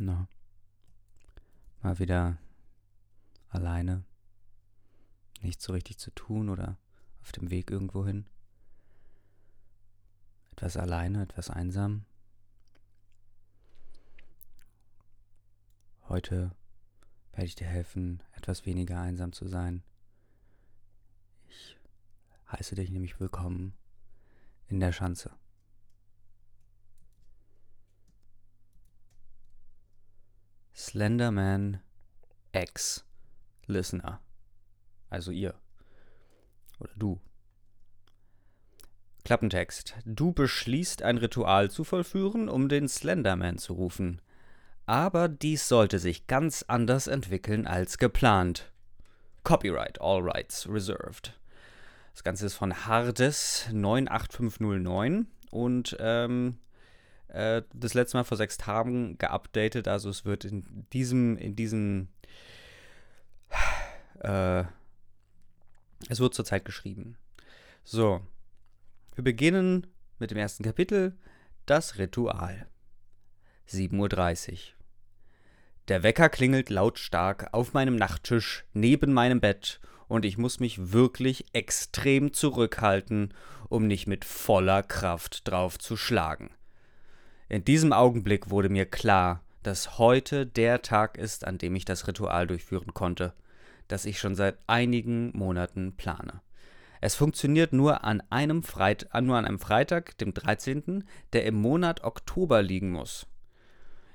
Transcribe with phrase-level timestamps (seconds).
[0.00, 0.28] Na.
[1.82, 2.38] Mal wieder
[3.48, 4.04] alleine.
[5.42, 6.78] Nichts so richtig zu tun oder
[7.20, 8.26] auf dem Weg irgendwo hin.
[10.52, 12.04] Etwas alleine, etwas einsam.
[16.08, 16.54] Heute
[17.32, 19.82] werde ich dir helfen, etwas weniger einsam zu sein.
[21.48, 21.76] Ich
[22.52, 23.74] heiße dich nämlich willkommen
[24.68, 25.30] in der Schanze.
[30.98, 31.78] Slenderman
[32.50, 33.04] X
[33.68, 34.20] Listener.
[35.10, 35.54] Also ihr.
[36.80, 37.20] Oder du.
[39.24, 39.94] Klappentext.
[40.04, 44.20] Du beschließt ein Ritual zu vollführen, um den Slenderman zu rufen.
[44.86, 48.72] Aber dies sollte sich ganz anders entwickeln als geplant.
[49.44, 51.38] Copyright, all rights reserved.
[52.12, 56.58] Das Ganze ist von Hardes 98509 und ähm,
[57.28, 59.88] äh, das letzte Mal vor sechs Tagen geupdatet.
[59.88, 62.08] Also es wird in diesem, in diesem,
[64.20, 64.64] äh,
[66.08, 67.16] es wird zurzeit geschrieben.
[67.84, 68.20] So,
[69.14, 69.86] wir beginnen
[70.18, 71.16] mit dem ersten Kapitel,
[71.66, 72.66] das Ritual.
[73.68, 74.58] 7.30 Uhr.
[75.88, 81.46] Der Wecker klingelt lautstark auf meinem Nachttisch neben meinem Bett und ich muss mich wirklich
[81.52, 83.34] extrem zurückhalten,
[83.68, 86.50] um nicht mit voller Kraft drauf zu schlagen.
[87.50, 92.06] In diesem Augenblick wurde mir klar, dass heute der Tag ist, an dem ich das
[92.06, 93.32] Ritual durchführen konnte,
[93.88, 96.42] das ich schon seit einigen Monaten plane.
[97.00, 102.04] Es funktioniert nur an einem, Freit nur an einem Freitag, dem 13., der im Monat
[102.04, 103.26] Oktober liegen muss.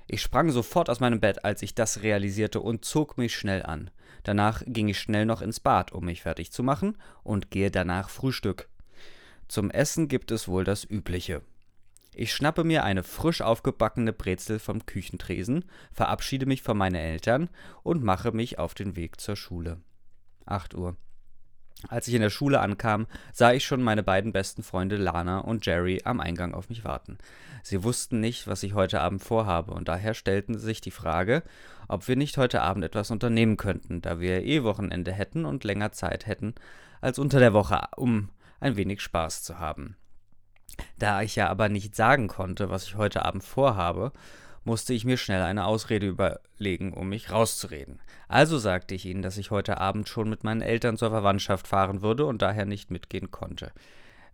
[0.06, 3.90] Ich sprang sofort aus meinem Bett, als ich das realisierte, und zog mich schnell an.
[4.24, 8.10] Danach ging ich schnell noch ins Bad, um mich fertig zu machen, und gehe danach
[8.10, 8.70] Frühstück.
[9.48, 11.42] Zum Essen gibt es wohl das Übliche.
[12.16, 17.50] Ich schnappe mir eine frisch aufgebackene Brezel vom Küchentresen, verabschiede mich von meinen Eltern
[17.82, 19.82] und mache mich auf den Weg zur Schule.
[20.46, 20.96] 8 Uhr.
[21.90, 25.66] Als ich in der Schule ankam, sah ich schon meine beiden besten Freunde Lana und
[25.66, 27.18] Jerry am Eingang auf mich warten.
[27.62, 31.44] Sie wussten nicht, was ich heute Abend vorhabe, und daher stellten sich die Frage,
[31.88, 35.92] ob wir nicht heute Abend etwas unternehmen könnten, da wir eh Wochenende hätten und länger
[35.92, 36.56] Zeit hätten
[37.02, 38.30] als unter der Woche, um
[38.62, 39.98] ein wenig Spaß zu haben.
[40.98, 44.12] Da ich ja aber nicht sagen konnte, was ich heute Abend vorhabe,
[44.66, 48.00] musste ich mir schnell eine Ausrede überlegen, um mich rauszureden.
[48.28, 52.02] Also sagte ich ihnen, dass ich heute Abend schon mit meinen Eltern zur Verwandtschaft fahren
[52.02, 53.72] würde und daher nicht mitgehen konnte.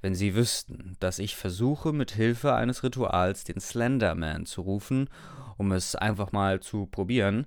[0.02, 5.10] Wenn sie wüssten, dass ich versuche, mit Hilfe eines Rituals den Slenderman zu rufen,
[5.58, 7.46] um es einfach mal zu probieren,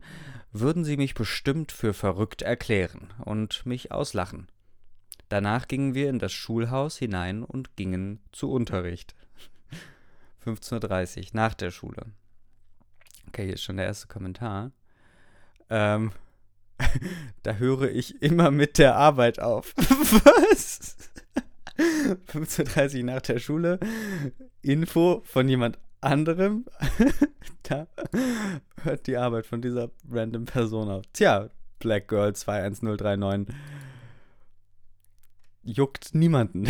[0.52, 4.48] würden sie mich bestimmt für verrückt erklären und mich auslachen.
[5.32, 9.14] Danach gingen wir in das Schulhaus hinein und gingen zu Unterricht.
[10.44, 12.04] 15.30 Uhr, nach der Schule.
[13.28, 14.72] Okay, hier ist schon der erste Kommentar.
[15.70, 16.12] Ähm,
[17.44, 19.72] da höre ich immer mit der Arbeit auf.
[19.78, 20.98] Was?
[21.78, 23.80] 15.30 Uhr nach der Schule.
[24.60, 26.66] Info von jemand anderem.
[27.62, 27.86] da
[28.82, 31.06] hört die Arbeit von dieser random Person auf.
[31.14, 33.54] Tja, Black Girl 21039
[35.64, 36.68] juckt niemanden.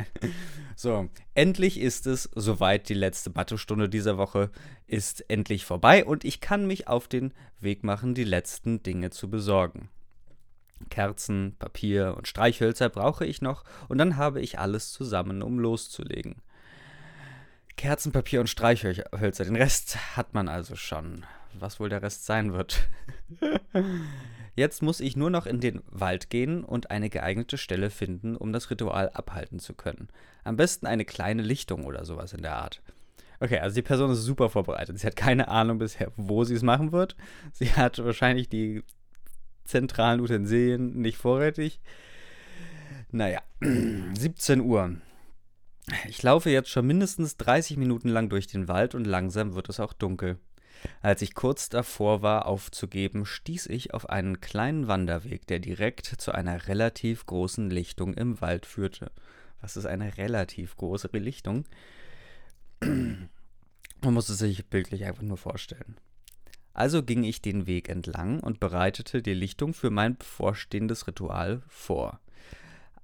[0.76, 2.88] so, endlich ist es soweit.
[2.88, 4.50] Die letzte Mathestunde dieser Woche
[4.86, 9.30] ist endlich vorbei und ich kann mich auf den Weg machen, die letzten Dinge zu
[9.30, 9.88] besorgen.
[10.90, 16.36] Kerzen, Papier und Streichhölzer brauche ich noch und dann habe ich alles zusammen, um loszulegen.
[17.76, 21.24] Kerzen, Papier und Streichhölzer, den Rest hat man also schon.
[21.54, 22.88] Was wohl der Rest sein wird.
[24.56, 28.52] Jetzt muss ich nur noch in den Wald gehen und eine geeignete Stelle finden, um
[28.52, 30.08] das Ritual abhalten zu können.
[30.42, 32.82] Am besten eine kleine Lichtung oder sowas in der Art.
[33.40, 34.98] Okay, also die Person ist super vorbereitet.
[34.98, 37.14] Sie hat keine Ahnung bisher, wo sie es machen wird.
[37.52, 38.82] Sie hat wahrscheinlich die
[39.64, 41.80] zentralen Utensilien nicht vorrätig.
[43.12, 44.96] Naja, 17 Uhr.
[46.08, 49.80] Ich laufe jetzt schon mindestens 30 Minuten lang durch den Wald und langsam wird es
[49.80, 50.38] auch dunkel.
[51.02, 56.32] Als ich kurz davor war, aufzugeben, stieß ich auf einen kleinen Wanderweg, der direkt zu
[56.32, 59.10] einer relativ großen Lichtung im Wald führte.
[59.60, 61.64] Was ist eine relativ große Lichtung?
[62.80, 63.28] Man
[64.02, 65.96] muss es sich bildlich einfach nur vorstellen.
[66.74, 72.20] Also ging ich den Weg entlang und bereitete die Lichtung für mein bevorstehendes Ritual vor.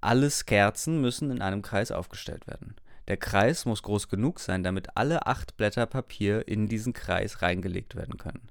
[0.00, 2.77] Alle Kerzen müssen in einem Kreis aufgestellt werden.
[3.09, 7.95] Der Kreis muss groß genug sein, damit alle acht Blätter Papier in diesen Kreis reingelegt
[7.97, 8.49] werden können.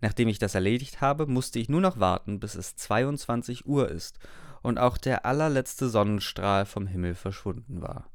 [0.00, 4.18] Nachdem ich das erledigt habe, musste ich nur noch warten, bis es 22 Uhr ist
[4.62, 8.08] und auch der allerletzte Sonnenstrahl vom Himmel verschwunden war.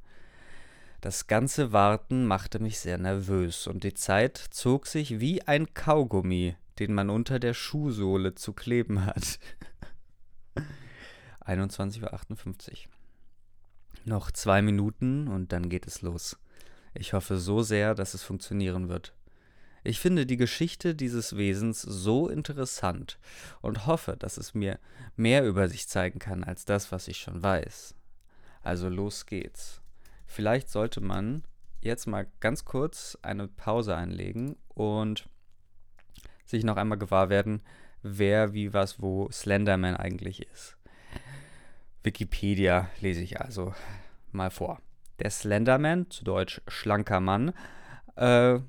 [1.01, 6.56] Das ganze Warten machte mich sehr nervös und die Zeit zog sich wie ein Kaugummi,
[6.80, 9.39] den man unter der Schuhsohle zu kleben hat.
[11.45, 13.02] 21.58 Uhr.
[14.05, 16.38] Noch zwei Minuten und dann geht es los.
[16.94, 19.13] Ich hoffe so sehr, dass es funktionieren wird.
[19.85, 23.19] Ich finde die Geschichte dieses Wesens so interessant
[23.61, 24.79] und hoffe, dass es mir
[25.15, 27.95] mehr über sich zeigen kann als das, was ich schon weiß.
[28.61, 29.81] Also los geht's.
[30.25, 31.44] Vielleicht sollte man
[31.81, 35.27] jetzt mal ganz kurz eine Pause einlegen und
[36.45, 37.61] sich noch einmal gewahr werden,
[38.01, 40.77] wer, wie, was, wo Slenderman eigentlich ist.
[42.03, 43.73] Wikipedia lese ich also
[44.31, 44.81] mal vor.
[45.19, 47.53] Der Slenderman, zu Deutsch schlanker Mann,
[48.15, 48.59] äh,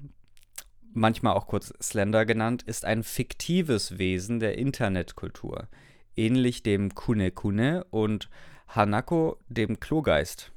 [0.93, 5.69] manchmal auch kurz Slender genannt, ist ein fiktives Wesen der Internetkultur,
[6.17, 8.31] ähnlich dem Kune Kune und
[8.69, 10.53] Hanako, dem Klogeist.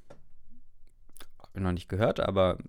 [1.53, 2.59] Noch nicht gehört, aber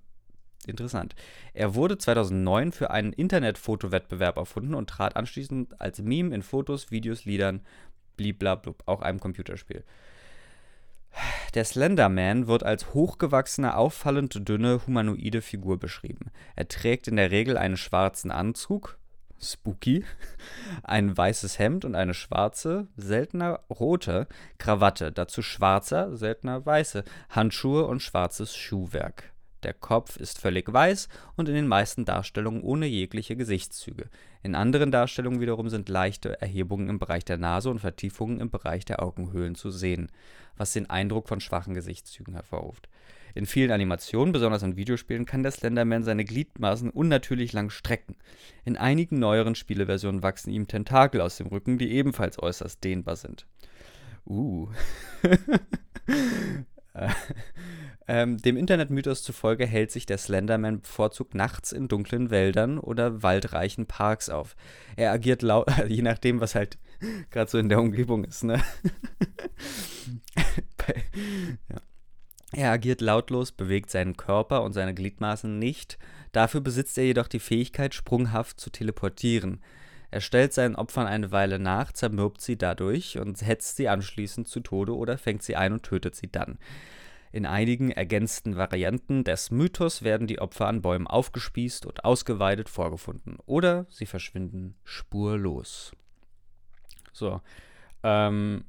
[0.67, 1.15] interessant.
[1.53, 7.25] Er wurde 2009 für einen Internetfotowettbewerb erfunden und trat anschließend als Meme in Fotos, Videos,
[7.25, 7.61] Liedern,
[8.19, 9.83] bliblablub, auch einem Computerspiel.
[11.55, 16.31] Der Slenderman wird als hochgewachsene, auffallend dünne, humanoide Figur beschrieben.
[16.55, 18.99] Er trägt in der Regel einen schwarzen Anzug,
[19.41, 20.05] spooky,
[20.83, 24.29] ein weißes Hemd und eine schwarze, seltener rote
[24.59, 29.33] Krawatte, dazu schwarzer, seltener weiße Handschuhe und schwarzes Schuhwerk.
[29.63, 34.09] Der Kopf ist völlig weiß und in den meisten Darstellungen ohne jegliche Gesichtszüge.
[34.43, 38.85] In anderen Darstellungen wiederum sind leichte Erhebungen im Bereich der Nase und Vertiefungen im Bereich
[38.85, 40.11] der Augenhöhlen zu sehen,
[40.57, 42.89] was den Eindruck von schwachen Gesichtszügen hervorruft.
[43.35, 48.17] In vielen Animationen, besonders in Videospielen, kann der Slenderman seine Gliedmaßen unnatürlich lang strecken.
[48.65, 53.47] In einigen neueren Spieleversionen wachsen ihm Tentakel aus dem Rücken, die ebenfalls äußerst dehnbar sind.
[54.27, 54.69] Uh.
[58.09, 63.85] ähm, dem Internetmythos zufolge hält sich der Slenderman bevorzugt nachts in dunklen Wäldern oder waldreichen
[63.85, 64.57] Parks auf.
[64.97, 66.79] Er agiert laut, je nachdem, was halt
[67.31, 68.63] gerade so in der Umgebung ist, ne?
[71.69, 71.81] ja.
[72.53, 75.99] Er agiert lautlos, bewegt seinen Körper und seine Gliedmaßen nicht,
[76.33, 79.61] dafür besitzt er jedoch die Fähigkeit, sprunghaft zu teleportieren.
[80.11, 84.61] Er stellt seinen Opfern eine Weile nach, zermürbt sie dadurch und hetzt sie anschließend zu
[84.61, 86.59] Tode oder fängt sie ein und tötet sie dann.
[87.33, 93.39] In einigen ergänzten Varianten des Mythos werden die Opfer an Bäumen aufgespießt und ausgeweidet vorgefunden
[93.47, 95.93] oder sie verschwinden spurlos.
[97.13, 97.41] So,
[98.03, 98.65] ähm,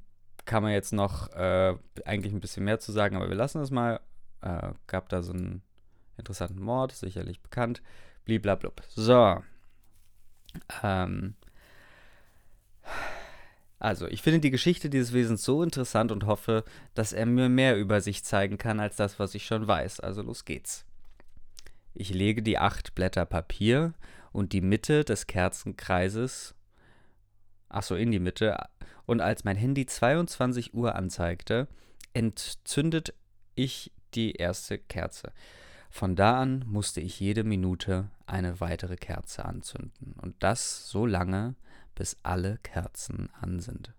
[0.45, 1.75] kann man jetzt noch äh,
[2.05, 3.99] eigentlich ein bisschen mehr zu sagen, aber wir lassen es mal.
[4.41, 5.61] Äh, gab da so einen
[6.17, 7.81] interessanten Mord, sicherlich bekannt.
[8.25, 8.81] Bliblablub.
[8.89, 9.41] So.
[10.83, 11.35] Ähm.
[13.79, 17.77] Also, ich finde die Geschichte dieses Wesens so interessant und hoffe, dass er mir mehr
[17.77, 20.01] über sich zeigen kann als das, was ich schon weiß.
[20.01, 20.85] Also los geht's.
[21.93, 23.93] Ich lege die acht Blätter Papier
[24.33, 26.55] und die Mitte des Kerzenkreises,
[27.69, 28.57] ach so, in die Mitte,
[29.05, 31.67] und als mein Handy 22 Uhr anzeigte,
[32.13, 33.13] entzündet
[33.55, 35.31] ich die erste Kerze.
[35.89, 41.55] Von da an musste ich jede Minute eine weitere Kerze anzünden und das so lange,
[41.99, 43.93] bis alle Kerzen an sind.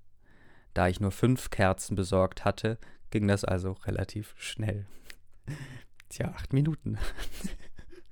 [0.72, 2.78] Da ich nur fünf Kerzen besorgt hatte,
[3.10, 4.86] ging das also relativ schnell.
[6.08, 6.98] Tja, acht Minuten.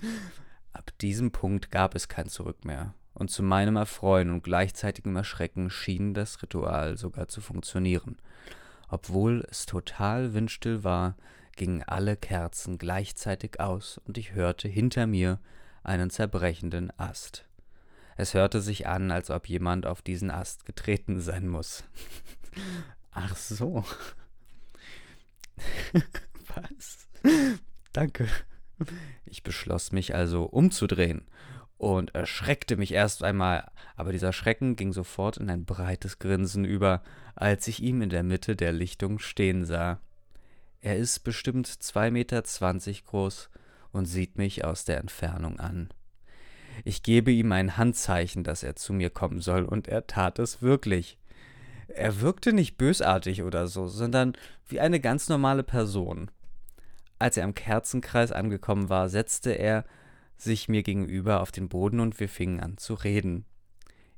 [0.73, 5.70] Ab diesem Punkt gab es kein Zurück mehr und zu meinem Erfreuen und gleichzeitigem Erschrecken
[5.70, 8.19] schien das Ritual sogar zu funktionieren.
[8.89, 11.17] Obwohl es total windstill war,
[11.56, 15.41] gingen alle Kerzen gleichzeitig aus und ich hörte hinter mir
[15.82, 17.47] einen zerbrechenden Ast.
[18.19, 21.84] Es hörte sich an, als ob jemand auf diesen Ast getreten sein muss.
[23.13, 23.84] Ach so.
[26.55, 27.06] Was?
[27.93, 28.27] Danke.
[29.25, 31.29] Ich beschloss mich also umzudrehen
[31.77, 37.05] und erschreckte mich erst einmal, aber dieser Schrecken ging sofort in ein breites Grinsen über,
[37.37, 40.01] als ich ihn in der Mitte der Lichtung stehen sah.
[40.81, 43.48] Er ist bestimmt zwei Meter zwanzig groß
[43.93, 45.91] und sieht mich aus der Entfernung an.
[46.88, 50.62] Ich gebe ihm ein Handzeichen, dass er zu mir kommen soll, und er tat es
[50.62, 51.18] wirklich.
[51.86, 54.32] Er wirkte nicht bösartig oder so, sondern
[54.66, 56.30] wie eine ganz normale Person.
[57.18, 59.84] Als er am Kerzenkreis angekommen war, setzte er
[60.38, 63.44] sich mir gegenüber auf den Boden und wir fingen an zu reden.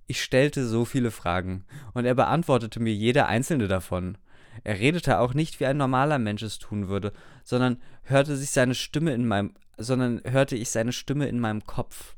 [0.06, 4.16] Ich stellte so viele Fragen und er beantwortete mir jede einzelne davon.
[4.62, 7.12] Er redete auch nicht wie ein normaler Mensch es tun würde,
[7.42, 12.14] sondern hörte sich seine Stimme in meinem sondern hörte ich seine Stimme in meinem Kopf.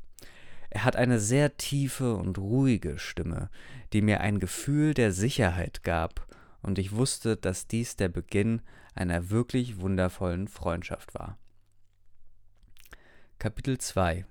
[0.73, 3.51] Er hat eine sehr tiefe und ruhige Stimme,
[3.93, 6.25] die mir ein Gefühl der Sicherheit gab,
[6.63, 8.63] und ich wusste, dass dies der Beginn
[8.95, 11.37] einer wirklich wundervollen Freundschaft war.
[13.37, 14.25] Kapitel 2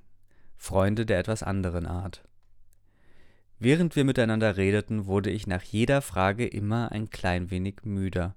[0.57, 2.25] Freunde der etwas anderen Art
[3.61, 8.35] Während wir miteinander redeten, wurde ich nach jeder Frage immer ein klein wenig müder,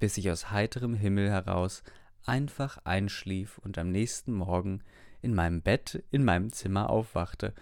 [0.00, 1.84] bis ich aus heiterem Himmel heraus
[2.24, 4.82] einfach einschlief und am nächsten Morgen
[5.22, 7.54] in meinem Bett in meinem Zimmer aufwachte.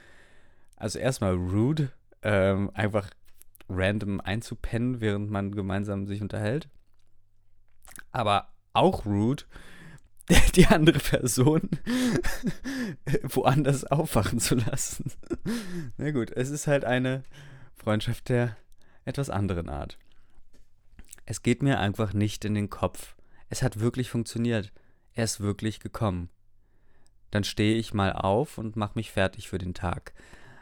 [0.76, 1.90] Also erstmal rude,
[2.22, 3.10] ähm, einfach
[3.68, 6.68] random einzupennen, während man gemeinsam sich unterhält.
[8.12, 9.44] Aber auch rude,
[10.54, 11.62] die andere Person
[13.22, 15.12] woanders aufwachen zu lassen.
[15.96, 17.24] Na gut, es ist halt eine
[17.74, 18.56] Freundschaft der
[19.04, 19.98] etwas anderen Art.
[21.26, 23.16] Es geht mir einfach nicht in den Kopf.
[23.48, 24.72] Es hat wirklich funktioniert.
[25.12, 26.28] Er ist wirklich gekommen.
[27.34, 30.12] Dann stehe ich mal auf und mache mich fertig für den Tag.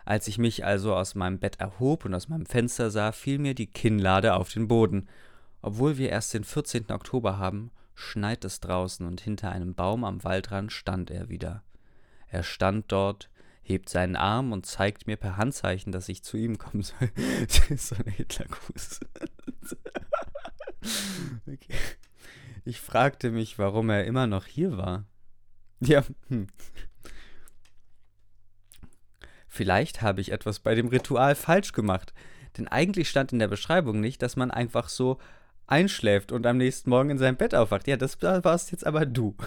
[0.07, 3.55] Als ich mich also aus meinem Bett erhob und aus meinem Fenster sah, fiel mir
[3.55, 5.07] die Kinnlade auf den Boden.
[5.61, 6.91] Obwohl wir erst den 14.
[6.91, 11.63] Oktober haben, schneit es draußen und hinter einem Baum am Waldrand stand er wieder.
[12.29, 13.29] Er stand dort,
[13.63, 17.11] hebt seinen Arm und zeigt mir per Handzeichen, dass ich zu ihm kommen soll.
[17.47, 19.01] das ist so ein Hitlergruß.
[21.47, 21.77] okay.
[22.65, 25.05] Ich fragte mich, warum er immer noch hier war.
[25.85, 26.47] Ja, hm.
[29.49, 32.15] Vielleicht habe ich etwas bei dem Ritual falsch gemacht.
[32.57, 35.19] Denn eigentlich stand in der Beschreibung nicht, dass man einfach so
[35.67, 37.89] einschläft und am nächsten Morgen in seinem Bett aufwacht.
[37.89, 39.37] Ja, das warst jetzt aber du.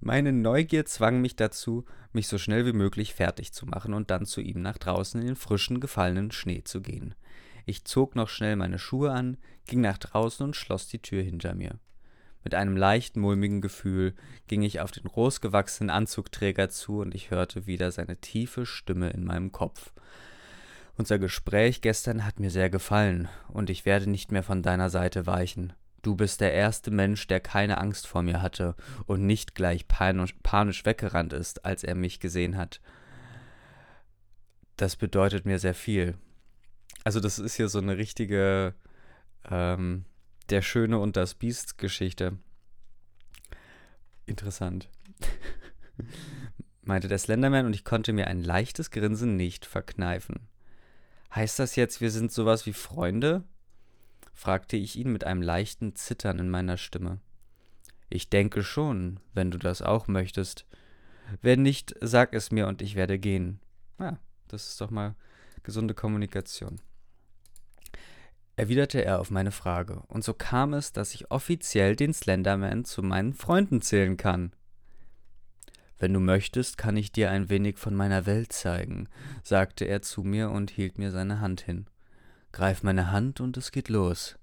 [0.00, 4.26] Meine Neugier zwang mich dazu, mich so schnell wie möglich fertig zu machen und dann
[4.26, 7.14] zu ihm nach draußen in den frischen, gefallenen Schnee zu gehen.
[7.64, 11.54] Ich zog noch schnell meine Schuhe an, ging nach draußen und schloss die Tür hinter
[11.54, 11.78] mir.
[12.44, 14.14] Mit einem leicht mulmigen Gefühl
[14.48, 19.24] ging ich auf den großgewachsenen Anzugträger zu und ich hörte wieder seine tiefe Stimme in
[19.24, 19.92] meinem Kopf.
[20.96, 25.26] Unser Gespräch gestern hat mir sehr gefallen, und ich werde nicht mehr von deiner Seite
[25.26, 25.72] weichen.
[26.02, 28.74] Du bist der erste Mensch, der keine Angst vor mir hatte
[29.06, 30.34] und nicht gleich panisch,
[30.84, 32.80] weggerannt ist, als er mich gesehen hat.
[34.76, 36.16] Das bedeutet mir sehr viel.
[37.04, 38.74] Also das ist hier so eine richtige
[39.48, 40.04] ähm,
[40.52, 42.36] Der Schöne und das Biest Geschichte.
[44.26, 44.90] Interessant.
[46.82, 50.40] meinte der Slenderman und ich konnte mir ein leichtes Grinsen nicht verkneifen.
[51.34, 53.44] Heißt das jetzt, wir sind sowas wie Freunde?
[54.34, 57.18] fragte ich ihn mit einem leichten Zittern in meiner Stimme.
[58.10, 60.66] Ich denke schon, wenn du das auch möchtest.
[61.40, 63.58] Wenn nicht, sag es mir und ich werde gehen.
[63.98, 64.18] Ja,
[64.48, 65.14] das ist doch mal
[65.62, 66.78] gesunde Kommunikation.
[68.62, 73.02] Erwiderte er auf meine Frage, und so kam es, dass ich offiziell den Slenderman zu
[73.02, 74.52] meinen Freunden zählen kann.
[75.98, 79.08] Wenn du möchtest, kann ich dir ein wenig von meiner Welt zeigen,
[79.42, 81.86] sagte er zu mir und hielt mir seine Hand hin.
[82.52, 84.38] Greif meine Hand und es geht los.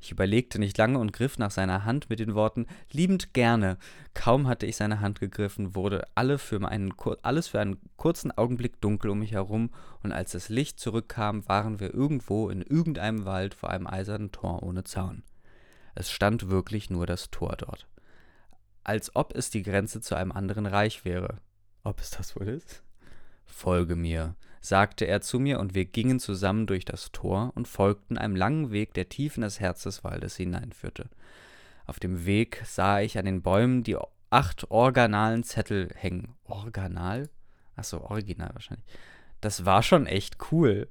[0.00, 3.78] Ich überlegte nicht lange und griff nach seiner Hand mit den Worten liebend gerne.
[4.14, 8.80] Kaum hatte ich seine Hand gegriffen, wurde alle für einen, alles für einen kurzen Augenblick
[8.80, 9.70] dunkel um mich herum,
[10.02, 14.62] und als das Licht zurückkam, waren wir irgendwo in irgendeinem Wald vor einem eisernen Tor
[14.62, 15.24] ohne Zaun.
[15.94, 17.88] Es stand wirklich nur das Tor dort
[18.88, 21.42] als ob es die Grenze zu einem anderen Reich wäre.
[21.84, 22.82] Ob es das wohl ist?
[23.44, 28.18] Folge mir, sagte er zu mir, und wir gingen zusammen durch das Tor und folgten
[28.18, 31.08] einem langen Weg, der tief in das Herz des Waldes hineinführte.
[31.86, 33.96] Auf dem Weg sah ich an den Bäumen die
[34.30, 36.34] acht organalen Zettel hängen.
[36.44, 37.30] Organal?
[37.76, 38.86] Achso, original wahrscheinlich.
[39.40, 40.88] Das war schon echt cool.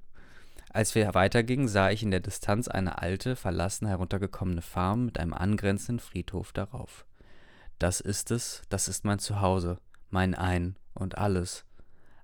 [0.69, 5.33] Als wir weitergingen, sah ich in der Distanz eine alte, verlassen heruntergekommene Farm mit einem
[5.33, 7.05] angrenzenden Friedhof darauf.
[7.79, 11.65] Das ist es, das ist mein Zuhause, mein Ein und alles.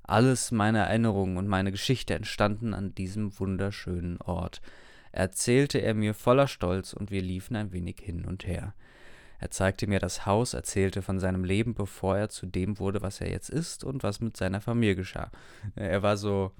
[0.03, 4.61] Alles meine Erinnerungen und meine Geschichte entstanden an diesem wunderschönen Ort,
[5.11, 8.73] erzählte er mir voller Stolz und wir liefen ein wenig hin und her.
[9.39, 13.19] Er zeigte mir das Haus, erzählte von seinem Leben, bevor er zu dem wurde, was
[13.19, 15.31] er jetzt ist und was mit seiner Familie geschah.
[15.75, 16.51] Er war so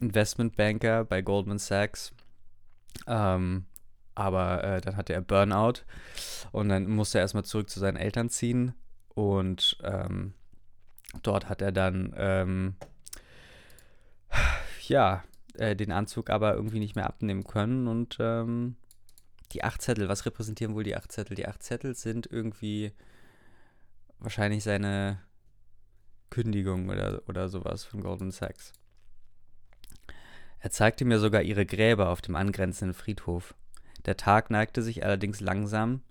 [0.00, 2.12] Investmentbanker bei Goldman Sachs.
[3.06, 3.66] Ähm,
[4.14, 5.80] aber äh, dann hatte er Burnout
[6.52, 8.74] und dann musste er erstmal zurück zu seinen Eltern ziehen.
[9.08, 10.34] Und ähm,
[11.22, 12.74] dort hat er dann, ähm,
[14.88, 17.88] ja, äh, den Anzug aber irgendwie nicht mehr abnehmen können.
[17.88, 18.76] Und ähm,
[19.52, 21.36] die acht Zettel, was repräsentieren wohl die acht Zettel?
[21.36, 22.92] Die acht Zettel sind irgendwie
[24.18, 25.20] wahrscheinlich seine
[26.30, 28.72] Kündigung oder, oder sowas von Golden Sachs.
[30.58, 33.54] Er zeigte mir sogar ihre Gräber auf dem angrenzenden Friedhof.
[34.06, 36.02] Der Tag neigte sich allerdings langsam,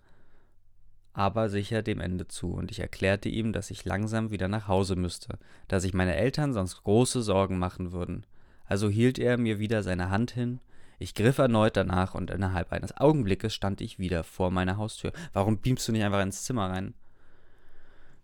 [1.13, 4.96] aber sicher dem Ende zu, und ich erklärte ihm, dass ich langsam wieder nach Hause
[4.96, 8.25] müsste, da sich meine Eltern sonst große Sorgen machen würden.
[8.65, 10.60] Also hielt er mir wieder seine Hand hin,
[11.03, 15.12] ich griff erneut danach und innerhalb eines Augenblickes stand ich wieder vor meiner Haustür.
[15.34, 16.93] Warum beamst du nicht einfach ins Zimmer rein?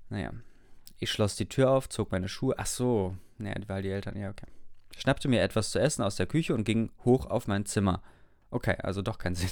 [0.10, 0.32] Naja.
[0.98, 2.56] Ich schloss die Tür auf, zog meine Schuhe.
[2.58, 3.18] Ach so.
[3.38, 4.18] Naja, weil die Eltern.
[4.18, 4.48] Ja, okay.
[4.98, 8.02] Schnappte mir etwas zu essen aus der Küche und ging hoch auf mein Zimmer.
[8.50, 9.50] Okay, also doch kein Sinn.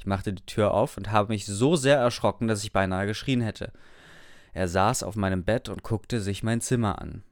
[0.00, 3.42] Ich machte die Tür auf und habe mich so sehr erschrocken, dass ich beinahe geschrien
[3.42, 3.70] hätte.
[4.54, 7.22] Er saß auf meinem Bett und guckte sich mein Zimmer an.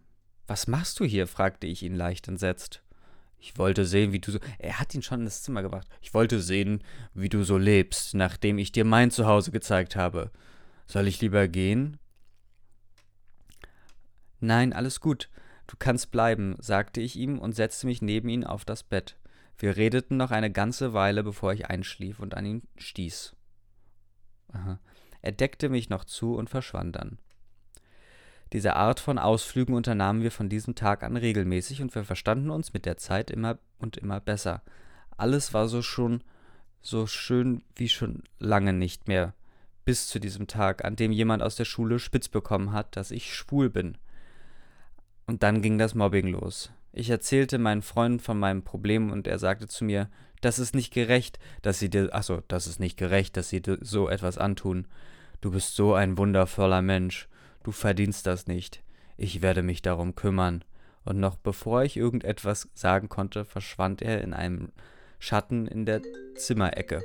[0.46, 1.26] Was machst du hier?
[1.26, 2.82] fragte ich ihn leicht entsetzt.
[3.38, 4.38] Ich wollte sehen, wie du so.
[4.58, 5.88] Er hat ihn schon ins Zimmer gebracht.
[6.02, 6.84] Ich wollte sehen,
[7.14, 10.30] wie du so lebst, nachdem ich dir mein Zuhause gezeigt habe.
[10.87, 11.96] Soll ich lieber gehen?
[14.40, 15.30] Nein, alles gut.
[15.68, 19.16] Du kannst bleiben, sagte ich ihm und setzte mich neben ihn auf das Bett.
[19.58, 23.34] Wir redeten noch eine ganze Weile, bevor ich einschlief und an ihn stieß.
[24.52, 24.78] Aha.
[25.20, 27.18] Er deckte mich noch zu und verschwand dann.
[28.52, 32.72] Diese Art von Ausflügen unternahmen wir von diesem Tag an regelmäßig und wir verstanden uns
[32.72, 34.62] mit der Zeit immer und immer besser.
[35.16, 36.22] Alles war so schon
[36.80, 39.34] so schön wie schon lange nicht mehr,
[39.84, 43.34] bis zu diesem Tag, an dem jemand aus der Schule spitz bekommen hat, dass ich
[43.34, 43.98] schwul bin.
[45.26, 46.70] Und dann ging das Mobbing los.
[46.98, 50.92] Ich erzählte meinen Freunden von meinem Problem und er sagte zu mir, das ist nicht
[50.92, 54.88] gerecht, dass sie dir, achso, das ist nicht gerecht, dass sie dir so etwas antun.
[55.40, 57.28] Du bist so ein wundervoller Mensch.
[57.62, 58.82] Du verdienst das nicht.
[59.16, 60.64] Ich werde mich darum kümmern.
[61.04, 64.72] Und noch bevor ich irgendetwas sagen konnte, verschwand er in einem
[65.20, 66.02] Schatten in der
[66.34, 67.04] Zimmerecke.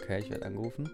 [0.00, 0.88] Okay, ich werde angerufen.